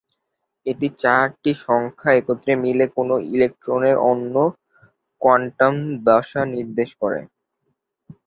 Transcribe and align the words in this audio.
এই 0.65 0.89
চারটি 1.01 1.51
সংখ্যা 1.65 2.11
একত্রে 2.19 2.53
মিলে 2.63 2.85
কোন 2.95 3.09
ইলেকট্রনের 3.31 3.95
অনন্য 4.03 4.35
কোয়ান্টাম 5.21 5.73
দশা 6.07 6.41
নির্দেশ 6.53 6.89
করে। 7.01 7.21